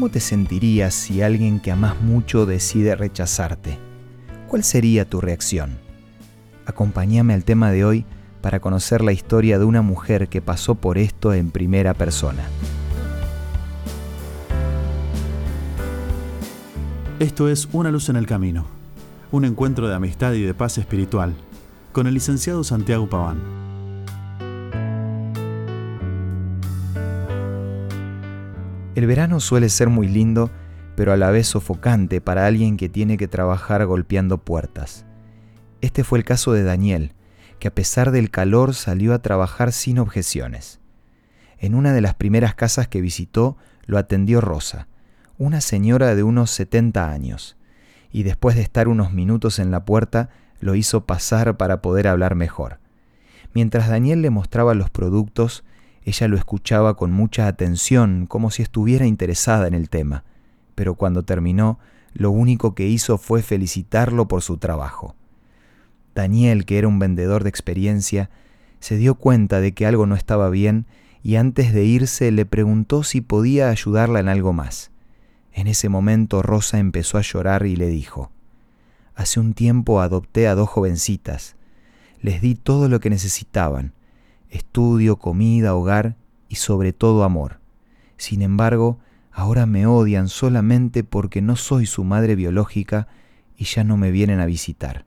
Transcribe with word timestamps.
¿Cómo 0.00 0.10
te 0.10 0.20
sentirías 0.20 0.94
si 0.94 1.20
alguien 1.20 1.60
que 1.60 1.70
amas 1.70 2.00
mucho 2.00 2.46
decide 2.46 2.96
rechazarte? 2.96 3.78
¿Cuál 4.48 4.64
sería 4.64 5.04
tu 5.04 5.20
reacción? 5.20 5.76
Acompáñame 6.64 7.34
al 7.34 7.44
tema 7.44 7.70
de 7.70 7.84
hoy 7.84 8.06
para 8.40 8.60
conocer 8.60 9.02
la 9.02 9.12
historia 9.12 9.58
de 9.58 9.66
una 9.66 9.82
mujer 9.82 10.28
que 10.28 10.40
pasó 10.40 10.74
por 10.74 10.96
esto 10.96 11.34
en 11.34 11.50
primera 11.50 11.92
persona. 11.92 12.44
Esto 17.18 17.50
es 17.50 17.68
Una 17.70 17.90
luz 17.90 18.08
en 18.08 18.16
el 18.16 18.26
camino, 18.26 18.64
un 19.30 19.44
encuentro 19.44 19.86
de 19.86 19.96
amistad 19.96 20.32
y 20.32 20.40
de 20.40 20.54
paz 20.54 20.78
espiritual, 20.78 21.34
con 21.92 22.06
el 22.06 22.14
licenciado 22.14 22.64
Santiago 22.64 23.06
Paván. 23.06 23.59
El 28.96 29.06
verano 29.06 29.38
suele 29.38 29.68
ser 29.68 29.88
muy 29.88 30.08
lindo, 30.08 30.50
pero 30.96 31.12
a 31.12 31.16
la 31.16 31.30
vez 31.30 31.46
sofocante 31.46 32.20
para 32.20 32.46
alguien 32.46 32.76
que 32.76 32.88
tiene 32.88 33.16
que 33.16 33.28
trabajar 33.28 33.86
golpeando 33.86 34.38
puertas. 34.38 35.06
Este 35.80 36.02
fue 36.02 36.18
el 36.18 36.24
caso 36.24 36.52
de 36.52 36.64
Daniel, 36.64 37.12
que 37.60 37.68
a 37.68 37.74
pesar 37.74 38.10
del 38.10 38.30
calor 38.30 38.74
salió 38.74 39.14
a 39.14 39.22
trabajar 39.22 39.72
sin 39.72 40.00
objeciones. 40.00 40.80
En 41.58 41.76
una 41.76 41.92
de 41.92 42.00
las 42.00 42.14
primeras 42.14 42.54
casas 42.56 42.88
que 42.88 43.00
visitó 43.00 43.56
lo 43.86 43.96
atendió 43.96 44.40
Rosa, 44.40 44.88
una 45.38 45.60
señora 45.60 46.14
de 46.16 46.24
unos 46.24 46.50
70 46.50 47.10
años, 47.10 47.56
y 48.10 48.24
después 48.24 48.56
de 48.56 48.62
estar 48.62 48.88
unos 48.88 49.12
minutos 49.12 49.60
en 49.60 49.70
la 49.70 49.84
puerta, 49.84 50.30
lo 50.58 50.74
hizo 50.74 51.06
pasar 51.06 51.56
para 51.56 51.80
poder 51.80 52.08
hablar 52.08 52.34
mejor. 52.34 52.80
Mientras 53.54 53.88
Daniel 53.88 54.20
le 54.20 54.30
mostraba 54.30 54.74
los 54.74 54.90
productos, 54.90 55.64
ella 56.04 56.28
lo 56.28 56.36
escuchaba 56.36 56.96
con 56.96 57.12
mucha 57.12 57.46
atención, 57.46 58.26
como 58.26 58.50
si 58.50 58.62
estuviera 58.62 59.06
interesada 59.06 59.66
en 59.66 59.74
el 59.74 59.90
tema, 59.90 60.24
pero 60.74 60.94
cuando 60.94 61.22
terminó, 61.24 61.78
lo 62.12 62.30
único 62.30 62.74
que 62.74 62.88
hizo 62.88 63.18
fue 63.18 63.42
felicitarlo 63.42 64.26
por 64.26 64.42
su 64.42 64.56
trabajo. 64.56 65.14
Daniel, 66.14 66.64
que 66.64 66.78
era 66.78 66.88
un 66.88 66.98
vendedor 66.98 67.44
de 67.44 67.50
experiencia, 67.50 68.30
se 68.80 68.96
dio 68.96 69.14
cuenta 69.14 69.60
de 69.60 69.72
que 69.72 69.86
algo 69.86 70.06
no 70.06 70.14
estaba 70.14 70.50
bien 70.50 70.86
y 71.22 71.36
antes 71.36 71.72
de 71.72 71.84
irse 71.84 72.30
le 72.32 72.46
preguntó 72.46 73.02
si 73.02 73.20
podía 73.20 73.68
ayudarla 73.68 74.20
en 74.20 74.28
algo 74.28 74.52
más. 74.52 74.90
En 75.52 75.66
ese 75.66 75.88
momento 75.88 76.42
Rosa 76.42 76.78
empezó 76.78 77.18
a 77.18 77.22
llorar 77.22 77.66
y 77.66 77.76
le 77.76 77.88
dijo, 77.88 78.30
Hace 79.14 79.38
un 79.38 79.52
tiempo 79.52 80.00
adopté 80.00 80.48
a 80.48 80.54
dos 80.54 80.68
jovencitas. 80.68 81.56
Les 82.22 82.40
di 82.40 82.54
todo 82.54 82.88
lo 82.88 83.00
que 83.00 83.10
necesitaban, 83.10 83.92
estudio, 84.50 85.16
comida, 85.16 85.74
hogar 85.74 86.16
y 86.48 86.56
sobre 86.56 86.92
todo 86.92 87.24
amor. 87.24 87.60
Sin 88.16 88.42
embargo, 88.42 88.98
ahora 89.32 89.66
me 89.66 89.86
odian 89.86 90.28
solamente 90.28 91.04
porque 91.04 91.40
no 91.40 91.56
soy 91.56 91.86
su 91.86 92.04
madre 92.04 92.36
biológica 92.36 93.08
y 93.56 93.64
ya 93.64 93.84
no 93.84 93.96
me 93.96 94.10
vienen 94.10 94.40
a 94.40 94.46
visitar. 94.46 95.06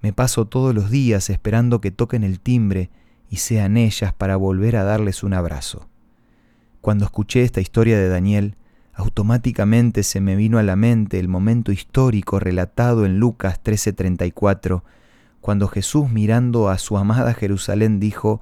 Me 0.00 0.12
paso 0.12 0.46
todos 0.46 0.74
los 0.74 0.90
días 0.90 1.30
esperando 1.30 1.80
que 1.80 1.90
toquen 1.90 2.24
el 2.24 2.40
timbre 2.40 2.90
y 3.30 3.36
sean 3.36 3.76
ellas 3.76 4.12
para 4.12 4.36
volver 4.36 4.76
a 4.76 4.84
darles 4.84 5.22
un 5.22 5.32
abrazo. 5.32 5.88
Cuando 6.80 7.04
escuché 7.04 7.42
esta 7.44 7.60
historia 7.60 7.98
de 7.98 8.08
Daniel, 8.08 8.56
automáticamente 8.92 10.02
se 10.02 10.20
me 10.20 10.36
vino 10.36 10.58
a 10.58 10.62
la 10.62 10.76
mente 10.76 11.18
el 11.18 11.28
momento 11.28 11.72
histórico 11.72 12.40
relatado 12.40 13.06
en 13.06 13.18
Lucas 13.18 13.60
13:34, 13.62 14.82
cuando 15.40 15.68
Jesús 15.68 16.10
mirando 16.10 16.68
a 16.68 16.78
su 16.78 16.98
amada 16.98 17.34
Jerusalén 17.34 18.00
dijo, 18.00 18.40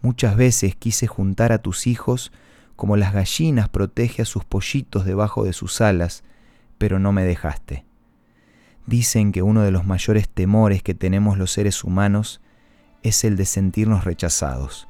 Muchas 0.00 0.36
veces 0.36 0.76
quise 0.76 1.06
juntar 1.06 1.52
a 1.52 1.58
tus 1.58 1.86
hijos 1.86 2.32
como 2.76 2.96
las 2.96 3.12
gallinas 3.12 3.68
protege 3.68 4.22
a 4.22 4.24
sus 4.24 4.44
pollitos 4.44 5.04
debajo 5.04 5.44
de 5.44 5.52
sus 5.52 5.80
alas, 5.80 6.22
pero 6.78 7.00
no 7.00 7.10
me 7.10 7.24
dejaste. 7.24 7.84
Dicen 8.86 9.32
que 9.32 9.42
uno 9.42 9.62
de 9.62 9.72
los 9.72 9.84
mayores 9.84 10.28
temores 10.28 10.82
que 10.82 10.94
tenemos 10.94 11.36
los 11.36 11.50
seres 11.50 11.82
humanos 11.82 12.40
es 13.02 13.24
el 13.24 13.36
de 13.36 13.44
sentirnos 13.44 14.04
rechazados. 14.04 14.86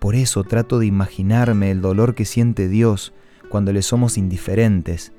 Por 0.00 0.14
eso 0.14 0.44
trato 0.44 0.78
de 0.78 0.86
imaginarme 0.86 1.70
el 1.70 1.80
dolor 1.80 2.14
que 2.14 2.24
siente 2.24 2.68
Dios 2.68 3.12
cuando 3.48 3.72
le 3.72 3.82
somos 3.82 4.18
indiferentes, 4.18 5.12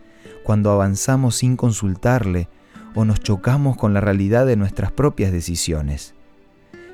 cuando 0.43 0.71
avanzamos 0.71 1.37
sin 1.37 1.55
consultarle 1.55 2.49
o 2.95 3.05
nos 3.05 3.21
chocamos 3.21 3.77
con 3.77 3.93
la 3.93 4.01
realidad 4.01 4.45
de 4.45 4.55
nuestras 4.55 4.91
propias 4.91 5.31
decisiones. 5.31 6.13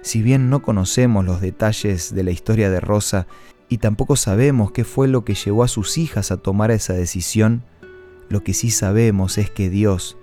Si 0.06 0.22
bien 0.22 0.52
no 0.52 0.62
conocemos 0.62 1.26
los 1.26 1.42
detalles 1.42 2.14
de 2.14 2.24
la 2.24 2.30
historia 2.30 2.70
de 2.70 2.80
Rosa 2.80 3.26
y 3.70 3.80
tampoco 3.80 4.16
sabemos 4.16 4.72
qué 4.72 4.84
fue 4.84 5.08
lo 5.08 5.26
que 5.26 5.34
llevó 5.34 5.64
a 5.64 5.68
sus 5.68 5.98
hijas 5.98 6.30
a 6.30 6.38
tomar 6.38 6.70
esa 6.70 6.94
decisión, 6.94 7.64
lo 8.30 8.44
que 8.44 8.54
sí 8.54 8.70
sabemos 8.70 9.40
es 9.40 9.50
que 9.50 9.68
Dios, 9.68 10.16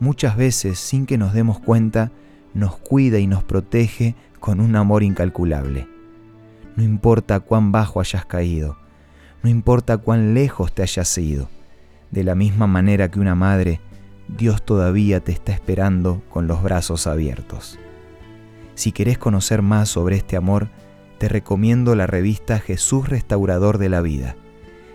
muchas 0.00 0.36
veces 0.36 0.80
sin 0.80 1.06
que 1.06 1.18
nos 1.18 1.34
demos 1.34 1.60
cuenta, 1.60 2.10
nos 2.52 2.78
cuida 2.78 3.20
y 3.20 3.28
nos 3.28 3.44
protege 3.44 4.16
con 4.40 4.58
un 4.58 4.74
amor 4.74 5.04
incalculable. 5.04 5.86
No 6.74 6.82
importa 6.82 7.38
cuán 7.38 7.70
bajo 7.70 8.00
hayas 8.00 8.26
caído, 8.26 8.76
no 9.44 9.50
importa 9.50 9.98
cuán 9.98 10.34
lejos 10.34 10.72
te 10.72 10.82
hayas 10.82 11.16
ido. 11.16 11.48
De 12.10 12.24
la 12.24 12.34
misma 12.34 12.66
manera 12.66 13.08
que 13.08 13.20
una 13.20 13.36
madre, 13.36 13.80
Dios 14.26 14.64
todavía 14.64 15.20
te 15.20 15.30
está 15.30 15.52
esperando 15.52 16.24
con 16.28 16.48
los 16.48 16.60
brazos 16.60 17.06
abiertos. 17.06 17.78
Si 18.78 18.92
querés 18.92 19.18
conocer 19.18 19.60
más 19.60 19.88
sobre 19.88 20.14
este 20.14 20.36
amor, 20.36 20.68
te 21.18 21.28
recomiendo 21.28 21.96
la 21.96 22.06
revista 22.06 22.60
Jesús 22.60 23.08
Restaurador 23.08 23.76
de 23.76 23.88
la 23.88 24.00
Vida, 24.02 24.36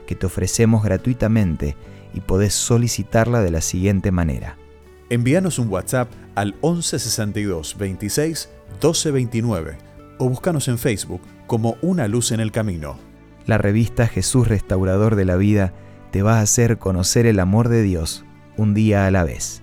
que 0.07 0.15
te 0.15 0.25
ofrecemos 0.25 0.85
gratuitamente 0.85 1.75
y 2.13 2.21
podés 2.21 2.53
solicitarla 2.53 3.41
de 3.41 3.51
la 3.51 3.59
siguiente 3.59 4.09
manera. 4.11 4.55
Envíanos 5.09 5.59
un 5.59 5.67
WhatsApp 5.67 6.09
al 6.33 6.53
1162 6.63 7.75
26 7.77 8.49
1229 8.71 9.77
o 10.17 10.29
búscanos 10.29 10.69
en 10.69 10.77
Facebook 10.77 11.19
como 11.45 11.75
Una 11.81 12.07
Luz 12.07 12.31
en 12.31 12.39
el 12.39 12.53
Camino. 12.53 12.97
La 13.45 13.57
revista 13.57 14.07
Jesús 14.07 14.47
Restaurador 14.47 15.17
de 15.17 15.25
la 15.25 15.35
Vida 15.35 15.73
te 16.11 16.21
va 16.21 16.37
a 16.37 16.41
hacer 16.41 16.77
conocer 16.77 17.25
el 17.25 17.37
amor 17.37 17.67
de 17.67 17.81
Dios 17.81 18.23
un 18.55 18.73
día 18.73 19.07
a 19.07 19.11
la 19.11 19.25
vez. 19.25 19.61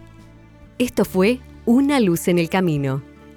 Esto 0.78 1.06
fue 1.06 1.40
Una 1.64 2.00
luz 2.00 2.28
en 2.28 2.38
el 2.38 2.50
camino. 2.50 3.09